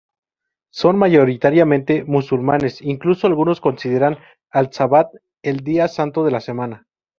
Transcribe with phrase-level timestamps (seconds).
[0.73, 4.17] Son mayoritariamente musulmanes, incluso algunos consideran
[4.49, 5.11] al "sabbath
[5.43, 6.87] "el día santo de la semana.